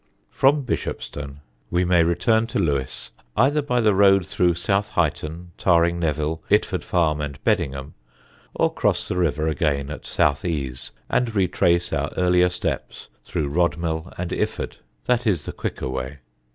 [0.31, 5.99] From Bishopstone we may return to Lewes either by the road through South Heighton, Tarring
[5.99, 7.93] Neville, Itford Farm, and Beddingham,
[8.55, 14.31] or cross the river again at Southease, and retrace our earlier steps through Rodmell and
[14.31, 14.77] Iford.
[15.05, 16.17] That is the quicker way.